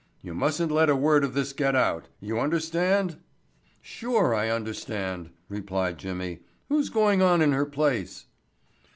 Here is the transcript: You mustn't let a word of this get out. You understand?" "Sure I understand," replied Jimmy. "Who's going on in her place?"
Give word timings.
You 0.23 0.33
mustn't 0.33 0.71
let 0.71 0.89
a 0.89 0.95
word 0.95 1.23
of 1.23 1.35
this 1.35 1.53
get 1.53 1.75
out. 1.75 2.07
You 2.19 2.39
understand?" 2.39 3.17
"Sure 3.83 4.33
I 4.33 4.49
understand," 4.49 5.29
replied 5.47 5.99
Jimmy. 5.99 6.39
"Who's 6.69 6.89
going 6.89 7.21
on 7.21 7.39
in 7.39 7.51
her 7.51 7.67
place?" 7.67 8.25